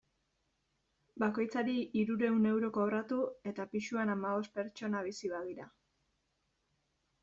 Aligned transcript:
Bakoitzari 1.23 1.75
hirurehun 1.99 2.49
euro 2.53 2.73
kobratu, 2.79 3.21
eta 3.53 3.69
pisuan 3.77 4.17
hamabost 4.17 4.59
pertsona 4.61 5.07
bizi 5.13 5.35
badira. 5.39 5.73